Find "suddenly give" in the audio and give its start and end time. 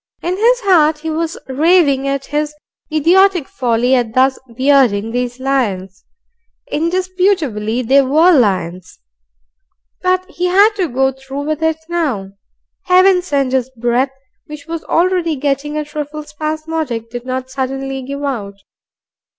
17.51-18.23